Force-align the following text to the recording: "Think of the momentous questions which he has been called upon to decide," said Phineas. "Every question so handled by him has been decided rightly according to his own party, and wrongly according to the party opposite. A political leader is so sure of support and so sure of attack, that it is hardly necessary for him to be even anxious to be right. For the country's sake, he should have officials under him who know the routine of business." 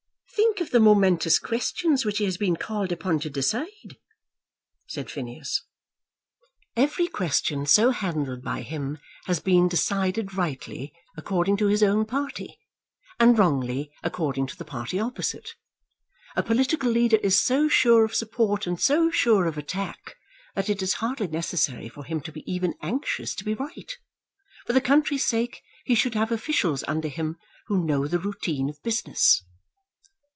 "Think 0.33 0.59
of 0.61 0.71
the 0.71 0.79
momentous 0.79 1.37
questions 1.39 2.03
which 2.03 2.17
he 2.17 2.25
has 2.25 2.37
been 2.37 2.55
called 2.55 2.91
upon 2.91 3.19
to 3.21 3.29
decide," 3.29 3.97
said 4.87 5.09
Phineas. 5.11 5.63
"Every 6.75 7.07
question 7.07 7.65
so 7.65 7.91
handled 7.91 8.41
by 8.41 8.61
him 8.61 8.97
has 9.25 9.39
been 9.39 9.67
decided 9.67 10.33
rightly 10.35 10.93
according 11.15 11.57
to 11.57 11.67
his 11.67 11.83
own 11.83 12.05
party, 12.05 12.57
and 13.19 13.37
wrongly 13.37 13.91
according 14.03 14.47
to 14.47 14.57
the 14.57 14.65
party 14.65 14.99
opposite. 14.99 15.51
A 16.35 16.43
political 16.43 16.89
leader 16.89 17.17
is 17.17 17.39
so 17.39 17.67
sure 17.67 18.03
of 18.03 18.15
support 18.15 18.65
and 18.65 18.79
so 18.79 19.09
sure 19.09 19.45
of 19.45 19.57
attack, 19.57 20.15
that 20.55 20.69
it 20.69 20.81
is 20.81 20.95
hardly 20.95 21.27
necessary 21.27 21.87
for 21.87 22.03
him 22.03 22.19
to 22.21 22.31
be 22.31 22.49
even 22.51 22.73
anxious 22.81 23.35
to 23.35 23.45
be 23.45 23.53
right. 23.53 23.97
For 24.65 24.73
the 24.73 24.81
country's 24.81 25.25
sake, 25.25 25.61
he 25.85 25.95
should 25.95 26.13
have 26.15 26.31
officials 26.31 26.83
under 26.87 27.07
him 27.09 27.37
who 27.67 27.83
know 27.85 28.07
the 28.07 28.19
routine 28.19 28.69
of 28.69 28.81
business." 28.81 29.43